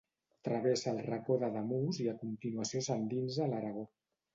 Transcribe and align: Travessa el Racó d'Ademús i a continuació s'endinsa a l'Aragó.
Travessa 0.47 0.93
el 0.93 1.01
Racó 1.09 1.37
d'Ademús 1.45 2.03
i 2.07 2.11
a 2.15 2.19
continuació 2.25 2.87
s'endinsa 2.91 3.49
a 3.49 3.53
l'Aragó. 3.55 3.91